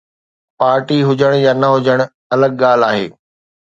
Party 0.61 0.97
هجڻ 1.09 1.31
يا 1.45 1.53
نه 1.61 1.67
هجڻ 1.77 1.97
الڳ 2.33 2.51
ڳالهه 2.61 2.87
آهي. 2.93 3.07